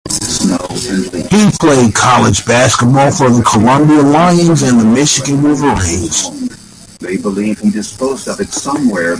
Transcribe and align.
He 1.29 1.51
played 1.59 1.93
college 1.93 2.43
basketball 2.47 3.11
for 3.11 3.29
the 3.29 3.43
Columbia 3.43 4.01
Lions 4.01 4.63
and 4.63 4.79
the 4.79 4.83
Michigan 4.83 5.43
Wolverines. 5.43 6.27